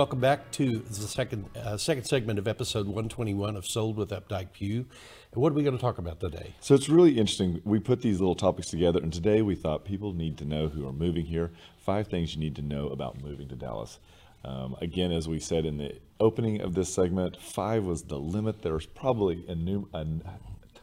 welcome 0.00 0.18
back 0.18 0.50
to 0.50 0.78
the 0.78 0.94
second 1.06 1.44
uh, 1.54 1.76
second 1.76 2.04
segment 2.04 2.38
of 2.38 2.48
episode 2.48 2.86
121 2.86 3.54
of 3.54 3.66
Sold 3.66 3.98
with 3.98 4.08
Updike 4.08 4.50
Pew. 4.54 4.86
And 5.30 5.42
what 5.42 5.52
are 5.52 5.54
we 5.54 5.62
going 5.62 5.76
to 5.76 5.80
talk 5.80 5.98
about 5.98 6.20
today? 6.20 6.54
So 6.60 6.74
it's 6.74 6.88
really 6.88 7.18
interesting. 7.18 7.60
We 7.66 7.80
put 7.80 8.00
these 8.00 8.18
little 8.18 8.34
topics 8.34 8.70
together, 8.70 8.98
and 8.98 9.12
today 9.12 9.42
we 9.42 9.54
thought 9.54 9.84
people 9.84 10.14
need 10.14 10.38
to 10.38 10.46
know 10.46 10.68
who 10.68 10.88
are 10.88 10.92
moving 10.94 11.26
here. 11.26 11.50
Five 11.76 12.06
things 12.08 12.34
you 12.34 12.40
need 12.40 12.56
to 12.56 12.62
know 12.62 12.88
about 12.88 13.22
moving 13.22 13.46
to 13.48 13.54
Dallas. 13.54 13.98
Um, 14.42 14.74
again, 14.80 15.12
as 15.12 15.28
we 15.28 15.38
said 15.38 15.66
in 15.66 15.76
the 15.76 15.92
opening 16.18 16.62
of 16.62 16.74
this 16.74 16.94
segment, 16.94 17.36
five 17.36 17.84
was 17.84 18.04
the 18.04 18.18
limit. 18.18 18.62
There's 18.62 18.86
probably 18.86 19.44
a, 19.48 19.54
new, 19.54 19.86
a 19.92 20.06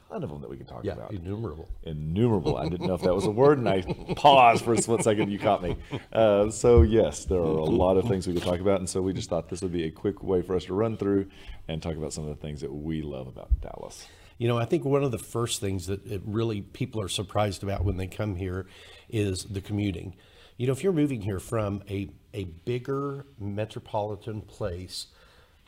ton 0.09 0.23
of 0.23 0.29
them 0.29 0.41
that 0.41 0.49
we 0.49 0.57
can 0.57 0.65
talk 0.65 0.83
Yeah, 0.83 0.93
about. 0.93 1.11
innumerable. 1.11 1.69
Innumerable. 1.83 2.57
I 2.57 2.67
didn't 2.69 2.87
know 2.87 2.93
if 2.93 3.01
that 3.01 3.13
was 3.13 3.25
a 3.25 3.31
word, 3.31 3.57
and 3.59 3.67
I 3.67 3.81
paused 4.15 4.63
for 4.63 4.73
a 4.73 4.81
split 4.81 5.03
second. 5.03 5.31
You 5.31 5.39
caught 5.39 5.61
me. 5.63 5.75
Uh, 6.13 6.49
so 6.49 6.81
yes, 6.81 7.25
there 7.25 7.39
are 7.39 7.43
a 7.43 7.63
lot 7.63 7.97
of 7.97 8.07
things 8.07 8.27
we 8.27 8.33
could 8.33 8.43
talk 8.43 8.59
about, 8.59 8.79
and 8.79 8.89
so 8.89 9.01
we 9.01 9.13
just 9.13 9.29
thought 9.29 9.49
this 9.49 9.61
would 9.61 9.73
be 9.73 9.83
a 9.85 9.91
quick 9.91 10.23
way 10.23 10.41
for 10.41 10.55
us 10.55 10.65
to 10.65 10.73
run 10.73 10.97
through 10.97 11.27
and 11.67 11.81
talk 11.81 11.95
about 11.95 12.13
some 12.13 12.23
of 12.23 12.29
the 12.29 12.41
things 12.41 12.61
that 12.61 12.73
we 12.73 13.01
love 13.01 13.27
about 13.27 13.61
Dallas. 13.61 14.07
You 14.37 14.47
know, 14.47 14.57
I 14.57 14.65
think 14.65 14.85
one 14.85 15.03
of 15.03 15.11
the 15.11 15.17
first 15.17 15.61
things 15.61 15.87
that 15.87 16.05
it 16.05 16.21
really 16.25 16.61
people 16.61 17.01
are 17.01 17.07
surprised 17.09 17.63
about 17.63 17.83
when 17.83 17.97
they 17.97 18.07
come 18.07 18.35
here 18.35 18.67
is 19.09 19.43
the 19.45 19.61
commuting. 19.61 20.15
You 20.57 20.67
know, 20.67 20.73
if 20.73 20.83
you're 20.83 20.93
moving 20.93 21.21
here 21.21 21.39
from 21.39 21.83
a, 21.89 22.09
a 22.33 22.45
bigger 22.45 23.25
metropolitan 23.39 24.41
place, 24.41 25.07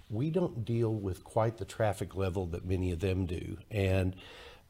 we 0.09 0.29
don't 0.29 0.65
deal 0.65 0.93
with 0.93 1.23
quite 1.23 1.57
the 1.57 1.65
traffic 1.65 2.15
level 2.15 2.45
that 2.47 2.65
many 2.65 2.91
of 2.91 2.99
them 2.99 3.25
do. 3.25 3.57
And 3.69 4.15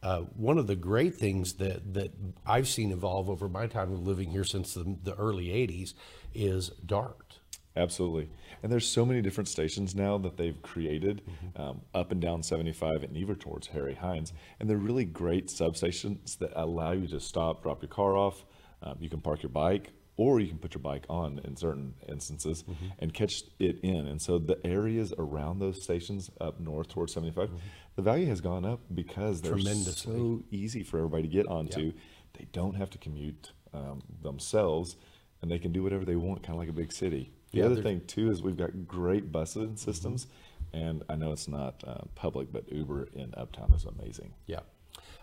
uh, 0.01 0.21
one 0.35 0.57
of 0.57 0.67
the 0.67 0.75
great 0.75 1.15
things 1.15 1.53
that, 1.53 1.93
that 1.93 2.13
I've 2.45 2.67
seen 2.67 2.91
evolve 2.91 3.29
over 3.29 3.49
my 3.49 3.67
time 3.67 3.91
of 3.91 4.05
living 4.05 4.31
here 4.31 4.43
since 4.43 4.73
the, 4.73 4.97
the 5.03 5.15
early 5.15 5.47
80s 5.47 5.93
is 6.33 6.69
DART. 6.85 7.39
Absolutely. 7.75 8.29
And 8.61 8.71
there's 8.71 8.87
so 8.87 9.05
many 9.05 9.21
different 9.21 9.47
stations 9.47 9.95
now 9.95 10.17
that 10.17 10.35
they've 10.35 10.61
created 10.61 11.21
um, 11.55 11.81
up 11.93 12.11
and 12.11 12.19
down 12.19 12.43
75 12.43 13.03
and 13.03 13.15
even 13.15 13.35
towards 13.35 13.67
Harry 13.67 13.93
Hines. 13.93 14.33
And 14.59 14.69
they're 14.69 14.77
really 14.77 15.05
great 15.05 15.47
substations 15.47 16.37
that 16.39 16.51
allow 16.55 16.91
you 16.91 17.07
to 17.07 17.19
stop, 17.19 17.63
drop 17.63 17.81
your 17.81 17.89
car 17.89 18.17
off. 18.17 18.45
Um, 18.81 18.95
you 18.99 19.09
can 19.09 19.21
park 19.21 19.43
your 19.43 19.51
bike 19.51 19.91
or 20.20 20.42
you 20.42 20.48
can 20.50 20.58
put 20.58 20.73
your 20.73 20.81
bike 20.81 21.06
on 21.09 21.39
in 21.45 21.56
certain 21.56 21.94
instances 22.09 22.66
and 23.00 23.14
catch 23.14 23.42
it 23.58 23.80
in. 23.84 24.06
And 24.06 24.22
so 24.22 24.38
the 24.38 24.59
areas 24.67 25.14
around 25.17 25.59
those 25.59 25.81
stations 25.81 26.30
up 26.42 26.59
north 26.59 26.89
towards 26.89 27.14
75, 27.14 27.50
the 27.95 28.02
value 28.02 28.28
has 28.28 28.42
gone 28.42 28.66
up 28.66 28.81
because 28.94 29.40
they're 29.42 29.53
so 29.58 30.44
easy 30.52 30.84
for 30.84 30.97
everybody 30.97 31.23
to 31.23 31.30
get 31.30 31.47
onto. 31.47 31.94
They 32.38 32.47
don't 32.52 32.75
have 32.75 32.90
to 32.90 32.97
commute 32.97 33.53
um, 33.73 34.02
themselves 34.22 34.97
and 35.42 35.50
they 35.50 35.58
can 35.58 35.72
do 35.72 35.84
whatever 35.84 36.03
they 36.03 36.17
want, 36.17 36.44
kind 36.44 36.56
of 36.56 36.59
like 36.59 36.67
a 36.70 36.73
big 36.73 36.92
city. 36.92 37.31
The 37.52 37.59
Yeah, 37.59 37.66
other 37.67 37.81
thing 37.81 38.02
too 38.06 38.30
is 38.30 38.42
we've 38.42 38.58
got 38.58 38.88
great 38.88 39.31
busing 39.31 39.80
systems, 39.80 40.28
and 40.73 41.02
I 41.08 41.16
know 41.16 41.31
it's 41.31 41.47
not 41.47 41.81
uh, 41.88 42.02
public, 42.14 42.52
but 42.52 42.70
Uber 42.70 43.08
in 43.14 43.34
Uptown 43.38 43.72
is 43.73 43.86
amazing. 43.86 44.34
Yeah. 44.47 44.59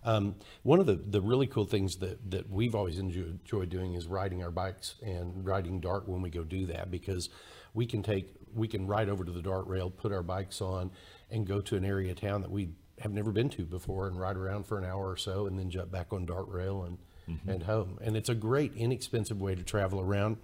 Um, 0.05 0.37
one 0.63 0.81
of 0.81 0.87
the, 0.87 0.95
the 0.95 1.21
really 1.21 1.47
cool 1.47 1.65
things 1.65 1.97
that, 1.97 2.31
that 2.31 2.51
we've 2.51 2.75
always 2.75 2.99
enjoyed, 2.99 3.41
enjoyed 3.45 3.71
doing 3.71 3.95
is 3.95 4.07
riding 4.07 4.43
our 4.43 4.51
bikes 4.51 4.95
and 5.03 5.45
riding 5.45 5.81
dart 5.81 6.09
when 6.09 6.23
we 6.23 6.31
go 6.31 6.45
do 6.45 6.67
that 6.67 6.91
because 6.91 7.28
we 7.75 7.87
can 7.87 8.03
take 8.03 8.34
we 8.55 8.69
can 8.69 8.87
ride 8.87 9.09
over 9.11 9.23
to 9.23 9.33
the 9.33 9.43
dart 9.43 9.67
rail, 9.67 9.91
put 9.91 10.12
our 10.12 10.23
bikes 10.23 10.62
on, 10.62 10.91
and 11.31 11.47
go 11.47 11.61
to 11.61 11.77
an 11.77 11.84
area 11.84 12.12
of 12.12 12.21
town 12.21 12.41
that 12.41 12.50
we 12.50 12.71
have 13.00 13.12
never 13.12 13.31
been 13.31 13.50
to 13.50 13.67
before 13.67 14.06
and 14.09 14.19
ride 14.19 14.37
around 14.37 14.65
for 14.65 14.78
an 14.78 14.84
hour 14.84 15.11
or 15.11 15.17
so 15.17 15.47
and 15.47 15.59
then 15.59 15.69
jump 15.69 15.91
back 15.91 16.12
on 16.12 16.25
dart 16.25 16.49
rail 16.49 16.84
and 16.84 16.97
and 17.47 17.62
home. 17.65 17.99
And 18.03 18.17
it's 18.17 18.29
a 18.29 18.34
great 18.34 18.73
inexpensive 18.77 19.41
way 19.41 19.55
to 19.55 19.62
travel 19.62 20.00
around. 20.00 20.39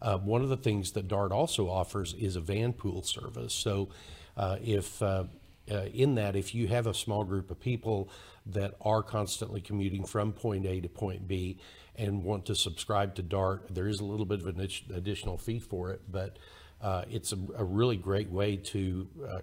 Uh, 0.00 0.18
one 0.18 0.42
of 0.42 0.48
the 0.48 0.56
things 0.56 0.92
that 0.92 1.08
Dart 1.08 1.30
also 1.30 1.68
offers 1.68 2.14
is 2.14 2.36
a 2.36 2.40
van 2.40 2.72
pool 2.72 3.02
service. 3.02 3.54
So 3.54 3.90
uh, 4.36 4.56
if 4.62 5.00
uh, 5.02 5.24
uh, 5.70 5.84
in 5.92 6.14
that, 6.16 6.36
if 6.36 6.54
you 6.54 6.68
have 6.68 6.86
a 6.86 6.94
small 6.94 7.24
group 7.24 7.50
of 7.50 7.60
people 7.60 8.08
that 8.46 8.74
are 8.80 9.02
constantly 9.02 9.60
commuting 9.60 10.04
from 10.04 10.32
point 10.32 10.66
A 10.66 10.80
to 10.80 10.88
point 10.88 11.28
B 11.28 11.58
and 11.96 12.24
want 12.24 12.46
to 12.46 12.54
subscribe 12.54 13.14
to 13.16 13.22
Dart, 13.22 13.68
there 13.70 13.86
is 13.86 14.00
a 14.00 14.04
little 14.04 14.26
bit 14.26 14.40
of 14.40 14.46
an 14.46 14.60
additional 14.94 15.38
fee 15.38 15.58
for 15.58 15.90
it, 15.90 16.00
but 16.10 16.38
uh, 16.80 17.04
it's 17.08 17.32
a, 17.32 17.38
a 17.56 17.64
really 17.64 17.96
great 17.96 18.30
way 18.30 18.56
to 18.56 19.08
uh, 19.28 19.38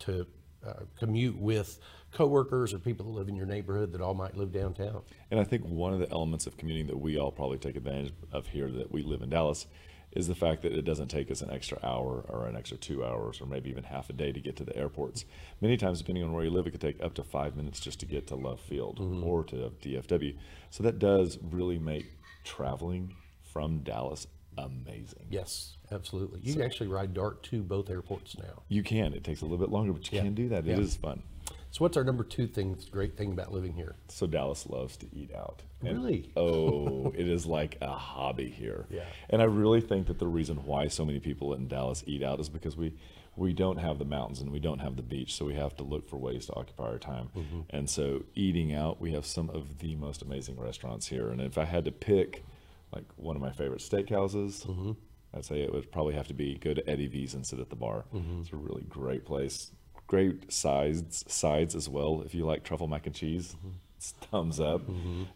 to 0.00 0.26
uh, 0.66 0.72
commute 0.98 1.36
with 1.36 1.78
coworkers 2.12 2.72
or 2.72 2.78
people 2.78 3.06
that 3.06 3.12
live 3.12 3.28
in 3.28 3.36
your 3.36 3.46
neighborhood 3.46 3.92
that 3.92 4.00
all 4.00 4.14
might 4.14 4.36
live 4.36 4.52
downtown. 4.52 5.02
And 5.30 5.38
I 5.38 5.44
think 5.44 5.62
one 5.64 5.92
of 5.92 6.00
the 6.00 6.10
elements 6.10 6.46
of 6.46 6.56
commuting 6.56 6.86
that 6.86 6.98
we 6.98 7.18
all 7.18 7.30
probably 7.30 7.58
take 7.58 7.76
advantage 7.76 8.12
of 8.32 8.46
here 8.46 8.70
that 8.70 8.90
we 8.90 9.02
live 9.02 9.22
in 9.22 9.28
Dallas 9.28 9.66
is 10.18 10.26
the 10.26 10.34
fact 10.34 10.62
that 10.62 10.72
it 10.72 10.82
doesn't 10.82 11.06
take 11.06 11.30
us 11.30 11.42
an 11.42 11.50
extra 11.50 11.78
hour 11.84 12.24
or 12.28 12.48
an 12.48 12.56
extra 12.56 12.76
two 12.76 13.04
hours 13.04 13.40
or 13.40 13.46
maybe 13.46 13.70
even 13.70 13.84
half 13.84 14.10
a 14.10 14.12
day 14.12 14.32
to 14.32 14.40
get 14.40 14.56
to 14.56 14.64
the 14.64 14.76
airports. 14.76 15.24
Many 15.60 15.76
times, 15.76 16.00
depending 16.00 16.24
on 16.24 16.32
where 16.32 16.42
you 16.42 16.50
live, 16.50 16.66
it 16.66 16.72
could 16.72 16.80
take 16.80 17.00
up 17.00 17.14
to 17.14 17.22
five 17.22 17.56
minutes 17.56 17.78
just 17.78 18.00
to 18.00 18.06
get 18.06 18.26
to 18.26 18.34
Love 18.34 18.60
Field 18.60 18.98
mm-hmm. 18.98 19.22
or 19.22 19.44
to 19.44 19.70
DFW. 19.80 20.36
So 20.70 20.82
that 20.82 20.98
does 20.98 21.38
really 21.40 21.78
make 21.78 22.06
traveling 22.42 23.14
from 23.44 23.78
Dallas 23.78 24.26
amazing. 24.58 25.26
Yes, 25.30 25.76
absolutely. 25.92 26.40
You 26.42 26.54
can 26.54 26.62
actually 26.62 26.88
ride 26.88 27.14
Dart 27.14 27.44
to 27.44 27.62
both 27.62 27.88
airports 27.88 28.36
now. 28.36 28.64
You 28.68 28.82
can. 28.82 29.14
It 29.14 29.22
takes 29.22 29.40
a 29.40 29.44
little 29.44 29.58
bit 29.58 29.70
longer, 29.70 29.92
but 29.92 30.10
you 30.10 30.16
Yeah. 30.16 30.24
can 30.24 30.34
do 30.34 30.48
that. 30.48 30.66
It 30.66 30.70
Yeah. 30.70 30.80
is 30.80 30.96
fun. 30.96 31.22
So, 31.70 31.84
what's 31.84 31.96
our 31.96 32.04
number 32.04 32.24
two 32.24 32.46
thing? 32.46 32.76
Great 32.90 33.16
thing 33.16 33.32
about 33.32 33.52
living 33.52 33.74
here? 33.74 33.94
So 34.08 34.26
Dallas 34.26 34.66
loves 34.66 34.96
to 34.98 35.06
eat 35.14 35.34
out. 35.34 35.62
And- 35.84 35.98
Really? 35.98 36.30
Oh, 36.36 37.12
it 37.16 37.28
is 37.28 37.46
like 37.46 37.76
a 37.80 37.92
hobby 37.92 38.48
here. 38.50 38.86
Yeah. 38.90 39.04
And 39.30 39.42
I 39.42 39.44
really 39.44 39.80
think 39.80 40.06
that 40.06 40.18
the 40.18 40.26
reason 40.26 40.64
why 40.64 40.88
so 40.88 41.04
many 41.04 41.20
people 41.20 41.52
in 41.54 41.68
Dallas 41.68 42.02
eat 42.06 42.22
out 42.22 42.40
is 42.40 42.48
because 42.48 42.76
we 42.76 42.94
we 43.36 43.52
don't 43.52 43.76
have 43.76 44.00
the 44.00 44.04
mountains 44.04 44.40
and 44.40 44.50
we 44.50 44.58
don't 44.58 44.80
have 44.80 44.96
the 44.96 45.02
beach, 45.02 45.34
so 45.36 45.44
we 45.44 45.54
have 45.54 45.76
to 45.76 45.84
look 45.84 46.08
for 46.08 46.16
ways 46.16 46.46
to 46.46 46.54
occupy 46.54 46.84
our 46.88 46.98
time. 46.98 47.28
Mm-hmm. 47.36 47.60
And 47.70 47.88
so 47.88 48.24
eating 48.34 48.74
out, 48.74 49.00
we 49.00 49.12
have 49.12 49.24
some 49.24 49.48
of 49.50 49.78
the 49.78 49.94
most 49.94 50.22
amazing 50.22 50.58
restaurants 50.58 51.06
here. 51.06 51.28
And 51.28 51.40
if 51.40 51.56
I 51.56 51.64
had 51.64 51.84
to 51.84 51.92
pick 51.92 52.42
like 52.92 53.04
one 53.16 53.36
of 53.36 53.42
my 53.42 53.52
favorite 53.52 53.80
steakhouses, 53.80 54.66
Mm-hmm. 54.66 54.92
I'd 55.34 55.44
say 55.44 55.60
it 55.60 55.72
would 55.74 55.92
probably 55.92 56.14
have 56.14 56.26
to 56.28 56.34
be 56.34 56.54
go 56.56 56.72
to 56.72 56.88
Eddie 56.90 57.06
V's 57.06 57.34
and 57.34 57.46
sit 57.46 57.60
at 57.60 57.68
the 57.68 57.76
bar. 57.76 58.06
Mm-hmm. 58.14 58.40
It's 58.40 58.52
a 58.52 58.56
really 58.56 58.82
great 58.88 59.26
place. 59.26 59.70
Great 60.08 60.50
sides 60.52 61.24
sides 61.28 61.74
as 61.76 61.88
well. 61.88 62.22
If 62.24 62.34
you 62.34 62.44
like 62.44 62.64
truffle 62.64 62.88
mac 62.88 63.06
and 63.06 63.14
cheese, 63.14 63.54
Mm-hmm. 63.58 63.76
it's 63.96 64.10
thumbs 64.30 64.58
up. 64.58 64.82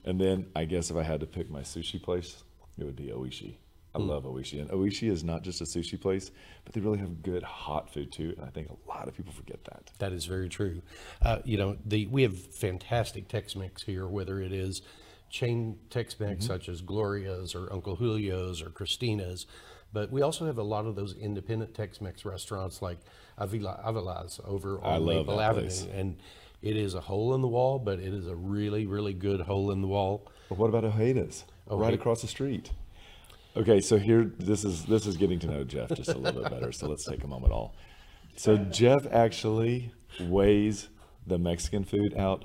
And 0.05 0.21
then 0.21 0.47
I 0.57 0.65
guess 0.65 0.91
if 0.91 0.97
I 0.97 1.03
had 1.03 1.21
to 1.21 1.27
pick 1.27 1.49
my 1.51 1.61
sushi 1.61 2.03
place, 2.03 2.43
it 2.79 2.85
would 2.85 2.97
be 2.97 3.09
Oishi. 3.09 3.55
I 3.95 3.99
Hmm. 3.99 4.09
love 4.09 4.25
Oishi. 4.25 4.61
And 4.63 4.71
Oishi 4.71 5.11
is 5.11 5.23
not 5.23 5.43
just 5.43 5.61
a 5.61 5.65
sushi 5.65 6.01
place, 6.01 6.31
but 6.65 6.73
they 6.73 6.81
really 6.81 6.99
have 6.99 7.23
good 7.23 7.43
hot 7.43 7.93
food 7.93 8.11
too. 8.11 8.33
And 8.39 8.47
I 8.47 8.49
think 8.51 8.71
a 8.71 8.89
lot 8.89 9.07
of 9.09 9.15
people 9.15 9.33
forget 9.35 9.63
that. 9.65 9.91
That 9.99 10.13
is 10.15 10.25
very 10.25 10.49
true. 10.49 10.81
Uh, 11.21 11.41
you 11.45 11.59
know, 11.59 11.77
the 11.85 12.07
we 12.07 12.23
have 12.23 12.39
fantastic 12.39 13.29
Tex-Mex 13.29 13.83
here, 13.83 14.07
whether 14.09 14.41
it 14.41 14.53
is 14.53 14.81
chain 15.29 15.79
Tex-Mex 15.91 16.47
such 16.47 16.69
as 16.71 16.81
Gloria's 16.81 17.55
or 17.55 17.71
Uncle 17.73 17.97
Julio's 17.97 18.63
or 18.63 18.71
Cristina's, 18.71 19.47
but 19.93 20.11
we 20.11 20.23
also 20.23 20.47
have 20.47 20.59
a 20.59 20.63
lot 20.63 20.87
of 20.87 20.97
those 20.97 21.15
independent 21.15 21.75
Tex-Mex 21.75 22.25
restaurants 22.25 22.83
like 22.83 22.99
Avila 23.39 23.81
Avila's 23.87 24.41
over 24.45 24.81
on 24.83 25.05
Maple 25.05 25.41
Avenue, 25.41 25.63
place. 25.63 25.87
and 25.93 26.17
it 26.63 26.77
is 26.77 26.95
a 26.95 27.01
hole 27.01 27.35
in 27.35 27.43
the 27.43 27.49
wall, 27.49 27.79
but 27.79 27.99
it 27.99 28.15
is 28.15 28.27
a 28.27 28.37
really, 28.37 28.87
really 28.87 29.13
good 29.13 29.41
hole 29.41 29.71
in 29.71 29.81
the 29.83 29.89
wall. 29.89 30.27
But 30.49 30.59
what 30.59 30.69
about 30.69 30.85
Ojeda's? 30.85 31.45
Oh, 31.69 31.77
right 31.77 31.89
Ojeda. 31.89 32.01
across 32.01 32.23
the 32.23 32.29
street. 32.29 32.71
Okay, 33.57 33.81
so 33.81 33.99
here 33.99 34.33
this 34.39 34.65
is 34.65 34.87
this 34.87 35.07
is 35.07 35.17
getting 35.17 35.39
to 35.41 35.47
know 35.47 35.65
Jeff 35.65 35.91
just 35.91 36.11
a 36.11 36.19
little 36.19 36.43
bit 36.43 36.51
better. 36.51 36.73
So 36.73 36.89
let's 36.89 37.05
take 37.05 37.23
a 37.23 37.27
moment 37.27 37.53
all. 37.53 37.75
So 38.37 38.57
Jeff 38.57 39.07
actually 39.13 39.93
weighs 40.21 40.89
the 41.27 41.39
Mexican 41.39 41.85
food 41.85 42.17
out. 42.17 42.45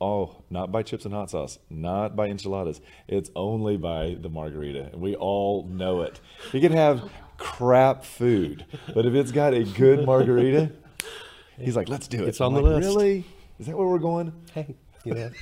Oh, 0.00 0.42
not 0.48 0.70
by 0.70 0.82
chips 0.82 1.04
and 1.04 1.12
hot 1.12 1.30
sauce, 1.30 1.58
not 1.68 2.14
by 2.14 2.28
enchiladas. 2.28 2.80
It's 3.08 3.30
only 3.34 3.76
by 3.76 4.16
the 4.20 4.28
margarita, 4.28 4.90
and 4.92 5.00
we 5.00 5.16
all 5.16 5.66
know 5.66 6.02
it. 6.02 6.20
You 6.52 6.60
can 6.60 6.72
have 6.72 7.10
crap 7.36 8.04
food, 8.04 8.64
but 8.94 9.06
if 9.06 9.14
it's 9.14 9.32
got 9.32 9.54
a 9.54 9.64
good 9.64 10.06
margarita, 10.06 10.70
he's 11.58 11.74
like, 11.74 11.88
"Let's 11.88 12.06
do 12.06 12.22
it." 12.22 12.28
It's 12.28 12.40
on 12.40 12.54
I'm 12.54 12.62
the 12.62 12.70
like, 12.70 12.84
list. 12.84 12.96
Really? 12.96 13.24
Is 13.58 13.66
that 13.66 13.76
where 13.76 13.88
we're 13.88 13.98
going? 13.98 14.32
Hey, 14.54 14.76
you 15.04 15.14
know. 15.14 15.30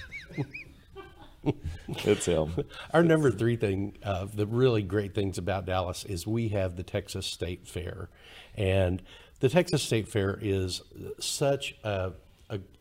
It's 2.04 2.26
him. 2.26 2.52
Our 2.92 3.02
number 3.02 3.30
three 3.30 3.56
thing, 3.56 3.96
uh, 4.02 4.26
the 4.32 4.46
really 4.46 4.82
great 4.82 5.14
things 5.14 5.38
about 5.38 5.64
Dallas 5.64 6.04
is 6.04 6.26
we 6.26 6.48
have 6.48 6.76
the 6.76 6.82
Texas 6.82 7.26
State 7.26 7.66
Fair, 7.66 8.10
and 8.54 9.02
the 9.40 9.48
Texas 9.48 9.82
State 9.82 10.06
Fair 10.06 10.38
is 10.40 10.82
such 11.18 11.76
a 11.82 12.12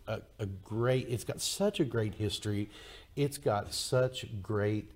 a, 0.10 0.22
a, 0.40 0.46
great. 0.46 1.08
It's 1.10 1.24
got 1.24 1.40
such 1.42 1.80
a 1.80 1.86
great 1.86 2.16
history. 2.16 2.70
It's 3.16 3.38
got 3.38 3.74
such 3.74 4.26
great 4.42 4.92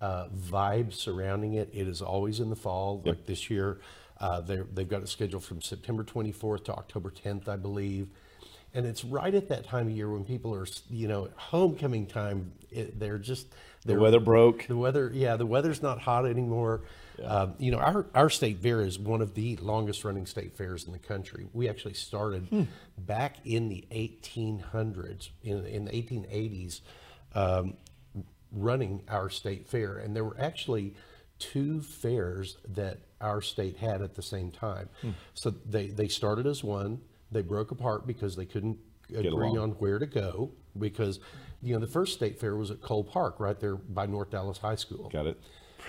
uh, 0.00 0.28
vibes 0.28 0.94
surrounding 0.94 1.54
it. 1.54 1.68
It 1.72 1.86
is 1.88 2.02
always 2.02 2.40
in 2.40 2.50
the 2.50 2.56
fall, 2.56 3.02
like 3.04 3.26
this 3.26 3.50
year. 3.50 3.78
Uh, 4.18 4.40
they're- 4.40 4.66
they've 4.74 4.88
got 4.88 5.02
it 5.02 5.08
scheduled 5.08 5.44
from 5.44 5.60
September 5.60 6.02
24th 6.02 6.64
to 6.64 6.72
October 6.72 7.10
10th, 7.10 7.48
I 7.48 7.56
believe. 7.56 8.08
and 8.74 8.84
it's 8.86 9.04
right 9.04 9.34
at 9.34 9.48
that 9.48 9.64
time 9.64 9.86
of 9.88 9.92
year 9.94 10.10
when 10.10 10.24
people 10.24 10.54
are, 10.54 10.66
you 10.90 11.08
know, 11.08 11.28
homecoming 11.36 12.06
time. 12.06 12.52
It, 12.70 12.98
they're 13.00 13.18
just 13.18 13.48
The 13.50 13.56
they're, 13.88 14.00
weather 14.00 14.20
broke. 14.20 14.66
the 14.66 14.76
weather, 14.76 15.10
yeah, 15.14 15.36
the 15.36 15.46
weather's 15.46 15.82
not 15.82 15.98
hot 16.00 16.26
anymore. 16.26 16.82
Um, 17.24 17.54
you 17.58 17.70
know, 17.70 17.78
our, 17.78 18.06
our 18.14 18.28
state 18.30 18.60
fair 18.60 18.82
is 18.82 18.98
one 18.98 19.22
of 19.22 19.34
the 19.34 19.56
longest 19.56 20.04
running 20.04 20.26
state 20.26 20.56
fairs 20.56 20.84
in 20.84 20.92
the 20.92 20.98
country. 20.98 21.46
We 21.52 21.68
actually 21.68 21.94
started 21.94 22.68
back 22.98 23.36
in 23.44 23.68
the 23.68 23.84
1800s, 23.90 25.30
in, 25.42 25.64
in 25.66 25.84
the 25.86 25.90
1880s, 25.92 26.80
um, 27.34 27.74
running 28.52 29.02
our 29.08 29.30
state 29.30 29.66
fair. 29.68 29.96
And 29.98 30.14
there 30.14 30.24
were 30.24 30.36
actually 30.38 30.94
two 31.38 31.80
fairs 31.80 32.56
that 32.68 32.98
our 33.20 33.40
state 33.40 33.76
had 33.76 34.02
at 34.02 34.14
the 34.14 34.22
same 34.22 34.50
time. 34.50 34.88
So 35.34 35.50
they, 35.50 35.88
they 35.88 36.08
started 36.08 36.46
as 36.46 36.62
one, 36.62 37.00
they 37.32 37.42
broke 37.42 37.70
apart 37.70 38.06
because 38.06 38.36
they 38.36 38.46
couldn't 38.46 38.78
agree 39.10 39.28
along. 39.28 39.58
on 39.58 39.70
where 39.72 39.98
to 39.98 40.06
go 40.06 40.50
because, 40.78 41.20
you 41.62 41.74
know, 41.74 41.80
the 41.80 41.86
first 41.86 42.14
state 42.14 42.38
fair 42.38 42.56
was 42.56 42.70
at 42.70 42.80
Cole 42.82 43.04
Park, 43.04 43.40
right 43.40 43.58
there 43.58 43.76
by 43.76 44.06
North 44.06 44.30
Dallas 44.30 44.58
High 44.58 44.76
School. 44.76 45.08
Got 45.10 45.26
it. 45.26 45.40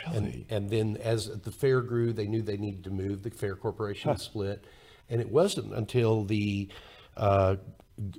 And, 0.06 0.46
and 0.50 0.70
then 0.70 0.98
as 0.98 1.28
the 1.28 1.52
fair 1.52 1.82
grew, 1.82 2.14
they 2.14 2.28
knew 2.28 2.42
they 2.42 2.58
needed 2.58 2.84
to 2.86 2.90
move. 2.90 3.24
The 3.24 3.30
fair 3.30 3.56
corporation 3.56 4.18
split, 4.18 4.66
and 5.10 5.20
it 5.22 5.30
wasn't 5.30 5.74
until 5.74 6.24
the 6.24 6.70
uh, 7.16 7.58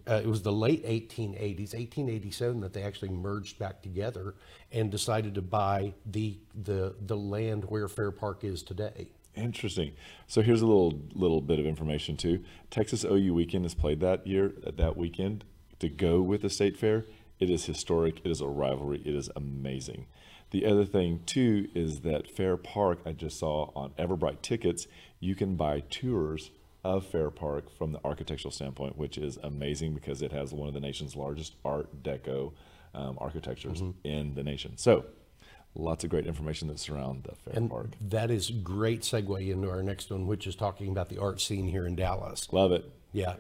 uh, 0.08 0.14
it 0.14 0.26
was 0.26 0.42
the 0.42 0.52
late 0.52 0.84
1880s, 0.84 1.72
1887, 1.72 2.60
that 2.60 2.72
they 2.72 2.82
actually 2.82 3.10
merged 3.10 3.58
back 3.58 3.80
together 3.80 4.34
and 4.72 4.90
decided 4.90 5.34
to 5.36 5.42
buy 5.42 5.94
the 6.04 6.38
the 6.54 6.96
the 7.00 7.16
land 7.16 7.64
where 7.64 7.86
Fair 7.88 8.10
Park 8.10 8.44
is 8.44 8.62
today. 8.62 9.08
Interesting. 9.36 9.92
So 10.26 10.42
here's 10.42 10.62
a 10.62 10.66
little 10.66 11.00
little 11.14 11.40
bit 11.40 11.60
of 11.60 11.66
information 11.66 12.16
too. 12.16 12.42
Texas 12.70 13.04
OU 13.04 13.34
weekend 13.34 13.64
is 13.64 13.74
played 13.74 14.00
that 14.00 14.26
year 14.26 14.52
that 14.66 14.96
weekend 14.96 15.44
to 15.78 15.88
go 15.88 16.20
with 16.20 16.42
the 16.42 16.50
state 16.50 16.76
fair. 16.76 17.04
It 17.38 17.48
is 17.48 17.66
historic. 17.66 18.20
It 18.24 18.30
is 18.30 18.40
a 18.40 18.48
rivalry. 18.48 19.00
It 19.04 19.14
is 19.14 19.30
amazing. 19.36 20.06
The 20.50 20.64
other 20.64 20.84
thing 20.84 21.20
too 21.26 21.68
is 21.74 22.00
that 22.00 22.30
Fair 22.30 22.56
Park. 22.56 23.00
I 23.04 23.12
just 23.12 23.38
saw 23.38 23.70
on 23.76 23.90
Eventbrite 23.98 24.40
tickets. 24.42 24.86
You 25.20 25.34
can 25.34 25.56
buy 25.56 25.80
tours 25.80 26.50
of 26.84 27.04
Fair 27.06 27.30
Park 27.30 27.70
from 27.76 27.92
the 27.92 28.00
architectural 28.04 28.52
standpoint, 28.52 28.96
which 28.96 29.18
is 29.18 29.38
amazing 29.42 29.94
because 29.94 30.22
it 30.22 30.32
has 30.32 30.52
one 30.52 30.68
of 30.68 30.74
the 30.74 30.80
nation's 30.80 31.14
largest 31.16 31.54
Art 31.64 32.02
Deco 32.02 32.52
um, 32.94 33.18
architectures 33.20 33.82
in 34.04 34.34
the 34.34 34.42
nation. 34.42 34.76
So. 34.76 35.04
Lots 35.74 36.02
of 36.02 36.10
great 36.10 36.26
information 36.26 36.66
that 36.68 36.78
surround 36.80 37.24
the 37.24 37.34
Fair 37.36 37.54
And 37.54 37.70
Park. 37.70 37.90
that 38.00 38.30
is 38.30 38.50
great 38.50 39.02
segue 39.02 39.48
into 39.52 39.68
our 39.68 39.82
next 39.82 40.10
one, 40.10 40.26
which 40.26 40.46
is 40.46 40.56
talking 40.56 40.90
about 40.90 41.08
the 41.10 41.18
art 41.18 41.40
scene 41.42 41.68
here 41.68 41.86
in 41.86 41.94
Dallas. 41.94 42.50
Love 42.52 42.72
it. 42.72 42.90
Yeah, 43.12 43.34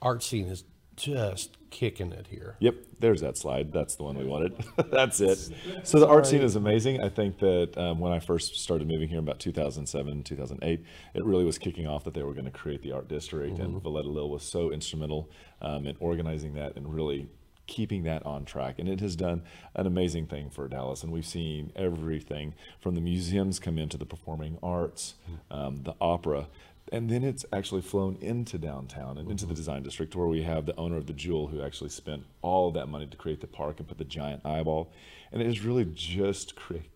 art 0.00 0.22
scene 0.22 0.46
is 0.46 0.62
just 1.00 1.56
kicking 1.70 2.12
it 2.12 2.26
here. 2.28 2.56
Yep, 2.60 2.74
there's 2.98 3.20
that 3.20 3.36
slide. 3.36 3.72
That's 3.72 3.94
the 3.94 4.02
one 4.02 4.18
we 4.18 4.24
wanted. 4.24 4.62
That's 4.90 5.20
it. 5.20 5.38
So 5.84 5.98
the 5.98 6.06
art 6.06 6.26
scene 6.26 6.42
is 6.42 6.56
amazing. 6.56 7.00
I 7.00 7.08
think 7.08 7.38
that 7.38 7.76
um, 7.76 7.98
when 7.98 8.12
I 8.12 8.18
first 8.18 8.56
started 8.56 8.86
moving 8.86 9.08
here 9.08 9.18
in 9.18 9.24
about 9.24 9.40
2007, 9.40 10.22
2008, 10.22 10.84
it 11.14 11.24
really 11.24 11.44
was 11.44 11.58
kicking 11.58 11.86
off 11.86 12.04
that 12.04 12.14
they 12.14 12.22
were 12.22 12.34
going 12.34 12.44
to 12.44 12.50
create 12.50 12.82
the 12.82 12.92
art 12.92 13.08
district, 13.08 13.58
and 13.58 13.82
Veletta 13.82 14.12
Lill 14.12 14.28
was 14.28 14.42
so 14.42 14.70
instrumental 14.70 15.30
um, 15.62 15.86
in 15.86 15.96
organizing 16.00 16.54
that 16.54 16.76
and 16.76 16.92
really 16.92 17.28
keeping 17.70 18.02
that 18.02 18.26
on 18.26 18.44
track. 18.44 18.78
And 18.78 18.88
it 18.88 19.00
has 19.00 19.16
done 19.16 19.42
an 19.76 19.86
amazing 19.86 20.26
thing 20.26 20.50
for 20.50 20.66
Dallas. 20.68 21.04
And 21.04 21.12
we've 21.12 21.24
seen 21.24 21.72
everything 21.76 22.54
from 22.80 22.96
the 22.96 23.00
museums 23.00 23.60
come 23.60 23.78
into 23.78 23.96
the 23.96 24.04
performing 24.04 24.58
arts, 24.62 25.14
um, 25.50 25.84
the 25.84 25.94
opera. 26.00 26.48
And 26.92 27.08
then 27.08 27.22
it's 27.22 27.44
actually 27.52 27.82
flown 27.82 28.16
into 28.20 28.58
downtown 28.58 29.16
and 29.18 29.30
into 29.30 29.46
the 29.46 29.54
design 29.54 29.82
district 29.82 30.16
where 30.16 30.26
we 30.26 30.42
have 30.42 30.66
the 30.66 30.74
owner 30.76 30.96
of 30.96 31.06
the 31.06 31.12
Joule 31.12 31.46
who 31.46 31.62
actually 31.62 31.90
spent 31.90 32.24
all 32.42 32.68
of 32.68 32.74
that 32.74 32.86
money 32.88 33.06
to 33.06 33.16
create 33.16 33.40
the 33.40 33.46
park 33.46 33.78
and 33.78 33.86
put 33.86 33.98
the 33.98 34.04
giant 34.04 34.44
eyeball. 34.44 34.92
And 35.30 35.40
it 35.40 35.46
has 35.46 35.64
really 35.64 35.84
just 35.94 36.56
cre- 36.56 36.86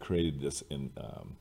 created 0.00 0.40
this 0.40 0.62
in, 0.70 0.90
um, 0.98 1.36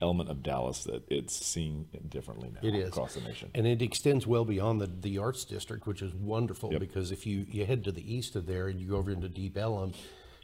element 0.00 0.30
of 0.30 0.42
Dallas 0.42 0.84
that 0.84 1.02
it's 1.10 1.34
seen 1.34 1.86
differently 2.08 2.50
now 2.50 2.66
It 2.66 2.74
is. 2.74 2.88
across 2.88 3.12
the 3.14 3.20
nation. 3.20 3.50
And 3.54 3.66
it 3.66 3.82
extends 3.82 4.26
well 4.26 4.46
beyond 4.46 4.80
the, 4.80 4.86
the 4.86 5.18
arts 5.18 5.44
district, 5.44 5.86
which 5.86 6.00
is 6.00 6.14
wonderful 6.14 6.72
Yep. 6.72 6.80
because 6.80 7.10
if 7.12 7.26
you, 7.26 7.44
you 7.50 7.66
head 7.66 7.84
to 7.84 7.92
the 7.92 8.14
east 8.14 8.34
of 8.34 8.46
there 8.46 8.68
and 8.68 8.80
you 8.80 8.88
go 8.88 8.96
over 8.96 9.10
into 9.10 9.28
Deep 9.28 9.58
Ellum, 9.58 9.92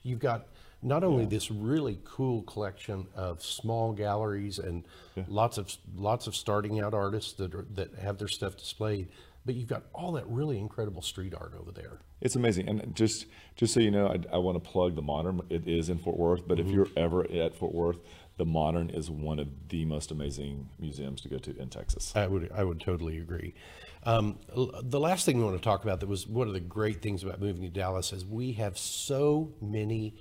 you've 0.03 0.19
got 0.19 0.49
not 0.83 1.03
only 1.03 1.25
this 1.25 1.51
really 1.51 1.99
cool 2.05 2.43
collection 2.43 3.07
of 3.15 3.43
small 3.43 3.93
galleries 3.93 4.59
and 4.59 4.85
lots 5.27 5.59
of 5.59 5.75
lots 5.95 6.27
of 6.27 6.37
starting 6.37 6.81
out 6.81 6.95
artists 6.95 7.33
that 7.35 7.55
are, 7.55 7.67
that 7.75 7.95
have 7.97 8.19
their 8.19 8.29
stuff 8.29 8.57
displayed, 8.57 9.09
but 9.45 9.55
you've 9.55 9.69
got 9.69 9.85
all 9.95 10.13
that 10.13 10.27
really 10.29 10.59
incredible 10.59 11.03
street 11.03 11.35
art 11.35 11.55
over 11.59 11.73
there. 11.73 12.01
It's 12.21 12.37
amazing, 12.37 12.69
and 12.69 12.95
just 12.95 13.27
just 13.57 13.75
so 13.75 13.81
you 13.81 13.91
know, 13.91 14.09
I, 14.09 14.37
I 14.37 14.39
want 14.39 14.63
to 14.63 14.71
plug 14.71 14.97
the 14.97 15.03
Modern. 15.03 15.43
It 15.51 15.67
is 15.67 15.89
in 15.89 15.99
Fort 15.99 16.17
Worth, 16.17 16.47
but 16.47 16.59
if 16.59 16.69
you're 16.69 16.89
ever 16.97 17.31
at 17.31 17.55
Fort 17.55 17.75
Worth, 17.75 17.99
the 18.37 18.47
Modern 18.47 18.91
is 18.91 19.11
one 19.11 19.39
of 19.39 19.49
the 19.69 19.85
most 19.85 20.11
amazing 20.11 20.69
museums 20.79 21.21
to 21.23 21.29
go 21.29 21.39
to 21.39 21.57
in 21.59 21.69
Texas. 21.69 22.13
I 22.15 22.27
would 22.27 22.51
I 22.55 22.65
would 22.65 22.81
totally 22.81 23.19
agree. 23.19 23.55
Um, 24.03 24.39
the 24.55 25.01
last 25.01 25.27
thing 25.27 25.39
we 25.39 25.45
want 25.45 25.57
to 25.57 25.63
talk 25.63 25.83
about 25.83 26.01
that 26.01 26.09
was 26.09 26.29
one 26.29 26.47
of 26.47 26.55
the 26.55 26.61
great 26.61 27.03
things 27.03 27.25
about 27.25 27.41
moving 27.41 27.63
to 27.63 27.69
Dallas 27.69 28.13
is 28.13 28.25
we 28.25 28.53
have 28.53 28.79
so 28.79 29.53
many 29.61 30.15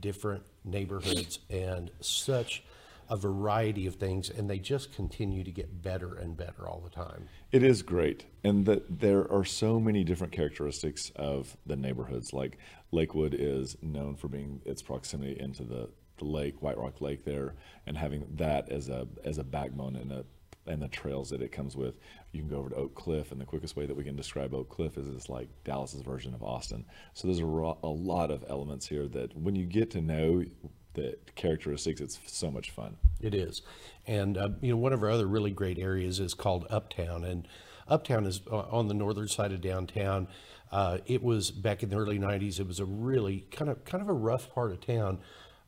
different 0.00 0.42
neighborhoods 0.64 1.38
and 1.50 1.90
such 2.00 2.62
a 3.08 3.16
variety 3.16 3.86
of 3.86 3.96
things, 3.96 4.30
and 4.30 4.48
they 4.48 4.58
just 4.58 4.94
continue 4.94 5.44
to 5.44 5.50
get 5.50 5.82
better 5.82 6.14
and 6.14 6.36
better 6.36 6.66
all 6.66 6.80
the 6.80 6.90
time. 6.90 7.28
It 7.50 7.62
is 7.62 7.82
great, 7.82 8.24
and 8.42 8.64
that 8.66 9.00
there 9.00 9.30
are 9.30 9.44
so 9.44 9.78
many 9.78 10.02
different 10.02 10.32
characteristics 10.32 11.12
of 11.16 11.56
the 11.66 11.76
neighborhoods. 11.76 12.32
Like 12.32 12.56
Lakewood 12.90 13.34
is 13.34 13.76
known 13.82 14.16
for 14.16 14.28
being 14.28 14.62
its 14.64 14.80
proximity 14.80 15.38
into 15.38 15.64
the, 15.64 15.90
the 16.16 16.24
lake, 16.24 16.62
White 16.62 16.78
Rock 16.78 17.00
Lake, 17.00 17.24
there, 17.24 17.54
and 17.86 17.98
having 17.98 18.26
that 18.36 18.70
as 18.70 18.88
a 18.88 19.06
as 19.24 19.38
a 19.38 19.44
backbone 19.44 19.96
and 19.96 20.12
a 20.12 20.24
and 20.66 20.80
the 20.80 20.88
trails 20.88 21.30
that 21.30 21.42
it 21.42 21.52
comes 21.52 21.76
with. 21.76 21.94
You 22.32 22.40
can 22.40 22.48
go 22.48 22.56
over 22.58 22.70
to 22.70 22.76
Oak 22.76 22.94
Cliff, 22.94 23.32
and 23.32 23.40
the 23.40 23.44
quickest 23.44 23.76
way 23.76 23.86
that 23.86 23.96
we 23.96 24.04
can 24.04 24.16
describe 24.16 24.54
Oak 24.54 24.68
Cliff 24.68 24.96
is 24.96 25.08
it's 25.08 25.28
like 25.28 25.48
Dallas's 25.64 26.02
version 26.02 26.34
of 26.34 26.42
Austin. 26.42 26.84
So 27.14 27.28
there's 27.28 27.40
a, 27.40 27.46
ro- 27.46 27.78
a 27.82 27.88
lot 27.88 28.30
of 28.30 28.44
elements 28.48 28.86
here 28.86 29.08
that 29.08 29.36
when 29.36 29.54
you 29.56 29.66
get 29.66 29.90
to 29.92 30.00
know 30.00 30.44
the 30.94 31.16
characteristics, 31.34 32.00
it's 32.00 32.18
so 32.26 32.50
much 32.50 32.70
fun. 32.70 32.96
It 33.20 33.34
is, 33.34 33.62
and 34.06 34.36
uh, 34.36 34.50
you 34.60 34.72
know 34.72 34.76
one 34.76 34.92
of 34.92 35.02
our 35.02 35.10
other 35.10 35.26
really 35.26 35.50
great 35.50 35.78
areas 35.78 36.20
is 36.20 36.34
called 36.34 36.66
Uptown, 36.70 37.24
and 37.24 37.48
Uptown 37.88 38.26
is 38.26 38.40
uh, 38.50 38.58
on 38.70 38.88
the 38.88 38.94
northern 38.94 39.28
side 39.28 39.52
of 39.52 39.60
downtown. 39.60 40.28
Uh, 40.70 40.98
it 41.06 41.22
was 41.22 41.50
back 41.50 41.82
in 41.82 41.90
the 41.90 41.96
early 41.96 42.18
'90s. 42.18 42.60
It 42.60 42.66
was 42.66 42.80
a 42.80 42.84
really 42.84 43.46
kind 43.50 43.70
of 43.70 43.84
kind 43.84 44.02
of 44.02 44.08
a 44.08 44.14
rough 44.14 44.52
part 44.52 44.72
of 44.72 44.80
town. 44.80 45.18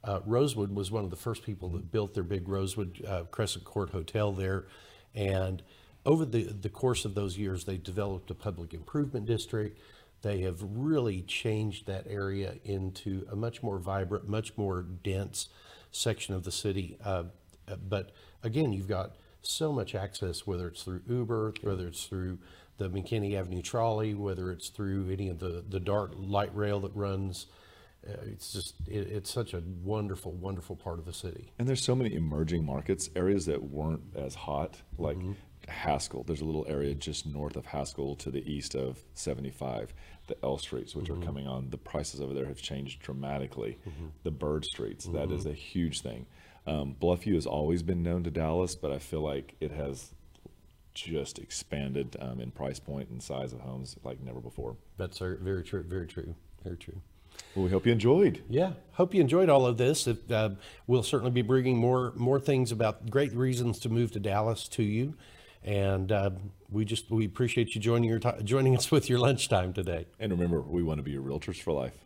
Uh, 0.04 0.20
Rosewood 0.26 0.74
was 0.74 0.90
one 0.90 1.04
of 1.04 1.10
the 1.10 1.16
first 1.16 1.42
people 1.42 1.70
that 1.70 1.90
built 1.90 2.14
their 2.14 2.22
big 2.22 2.48
Rosewood 2.48 3.04
uh, 3.06 3.24
Crescent 3.30 3.64
Court 3.64 3.90
Hotel 3.90 4.32
there, 4.32 4.66
and 5.14 5.62
over 6.04 6.24
the 6.24 6.44
the 6.44 6.68
course 6.68 7.04
of 7.04 7.14
those 7.14 7.38
years, 7.38 7.64
they 7.64 7.78
developed 7.78 8.30
a 8.30 8.34
public 8.34 8.74
improvement 8.74 9.26
district. 9.26 9.80
They 10.22 10.40
have 10.42 10.62
really 10.62 11.22
changed 11.22 11.86
that 11.86 12.06
area 12.08 12.54
into 12.64 13.26
a 13.30 13.36
much 13.36 13.62
more 13.62 13.78
vibrant, 13.78 14.28
much 14.28 14.56
more 14.56 14.82
dense 14.82 15.48
section 15.90 16.34
of 16.34 16.44
the 16.44 16.52
city. 16.52 16.96
Uh, 17.04 17.24
uh, 17.68 17.76
but 17.76 18.12
again, 18.42 18.72
you've 18.72 18.88
got 18.88 19.16
so 19.42 19.72
much 19.72 19.94
access, 19.94 20.46
whether 20.46 20.68
it's 20.68 20.82
through 20.82 21.02
Uber, 21.08 21.54
whether 21.62 21.86
it's 21.86 22.04
through 22.04 22.38
the 22.78 22.88
McKinney 22.88 23.38
Avenue 23.38 23.62
trolley, 23.62 24.14
whether 24.14 24.50
it's 24.50 24.68
through 24.68 25.10
any 25.10 25.28
of 25.28 25.38
the, 25.38 25.64
the 25.68 25.80
DART 25.80 26.18
light 26.18 26.54
rail 26.54 26.80
that 26.80 26.94
runs. 26.94 27.46
Uh, 28.06 28.12
it's 28.26 28.52
just, 28.52 28.74
it, 28.86 29.08
it's 29.10 29.32
such 29.32 29.54
a 29.54 29.62
wonderful, 29.82 30.32
wonderful 30.32 30.76
part 30.76 30.98
of 30.98 31.04
the 31.04 31.12
city. 31.12 31.52
And 31.58 31.68
there's 31.68 31.82
so 31.82 31.94
many 31.94 32.14
emerging 32.14 32.64
markets, 32.64 33.08
areas 33.16 33.46
that 33.46 33.62
weren't 33.62 34.02
as 34.14 34.34
hot, 34.34 34.76
like 34.98 35.16
Haskell. 35.68 36.24
There's 36.24 36.40
a 36.42 36.44
little 36.44 36.66
area 36.68 36.94
just 36.94 37.26
north 37.26 37.56
of 37.56 37.66
Haskell 37.66 38.16
to 38.16 38.30
the 38.30 38.46
east 38.50 38.74
of 38.74 38.98
75, 39.14 39.94
the 40.26 40.36
L 40.42 40.58
Streets, 40.58 40.94
which 40.94 41.08
are 41.10 41.16
coming 41.16 41.46
on. 41.46 41.70
The 41.70 41.78
prices 41.78 42.20
over 42.20 42.34
there 42.34 42.46
have 42.46 42.60
changed 42.60 43.00
dramatically. 43.00 43.78
The 44.22 44.30
Bird 44.30 44.64
Streets, 44.64 45.06
that 45.06 45.30
is 45.30 45.46
a 45.46 45.52
huge 45.52 46.00
thing. 46.00 46.26
Um, 46.66 46.96
Bluffview 47.00 47.34
has 47.34 47.46
always 47.46 47.82
been 47.82 48.02
known 48.02 48.24
to 48.24 48.30
Dallas, 48.30 48.74
but 48.74 48.90
I 48.90 48.98
feel 48.98 49.20
like 49.20 49.54
it 49.60 49.70
has 49.70 50.12
just 50.94 51.38
expanded 51.38 52.16
um, 52.20 52.40
in 52.40 52.50
price 52.50 52.78
point 52.78 53.08
and 53.08 53.22
size 53.22 53.52
of 53.52 53.60
homes 53.60 53.96
like 54.04 54.22
never 54.22 54.40
before. 54.40 54.76
That's 54.96 55.18
very 55.18 55.64
true, 55.64 55.82
very 55.82 56.06
true, 56.06 56.34
very 56.62 56.76
true. 56.76 57.00
Well, 57.54 57.64
we 57.64 57.70
hope 57.70 57.86
you 57.86 57.92
enjoyed. 57.92 58.42
Yeah, 58.48 58.72
hope 58.92 59.14
you 59.14 59.20
enjoyed 59.20 59.48
all 59.48 59.66
of 59.66 59.76
this. 59.76 60.06
If, 60.06 60.30
uh, 60.30 60.50
we'll 60.86 61.02
certainly 61.02 61.30
be 61.30 61.42
bringing 61.42 61.76
more 61.76 62.12
more 62.16 62.40
things 62.40 62.72
about 62.72 63.10
great 63.10 63.32
reasons 63.32 63.78
to 63.80 63.88
move 63.88 64.12
to 64.12 64.20
Dallas 64.20 64.68
to 64.68 64.82
you, 64.82 65.14
and 65.62 66.10
uh, 66.10 66.30
we 66.70 66.84
just 66.84 67.10
we 67.10 67.24
appreciate 67.24 67.74
you 67.74 67.80
joining 67.80 68.10
your 68.10 68.18
joining 68.42 68.76
us 68.76 68.90
with 68.90 69.08
your 69.08 69.18
lunchtime 69.18 69.72
today. 69.72 70.06
And 70.18 70.32
remember, 70.32 70.60
we 70.60 70.82
want 70.82 70.98
to 70.98 71.02
be 71.02 71.12
your 71.12 71.22
realtors 71.22 71.60
for 71.60 71.72
life. 71.72 72.03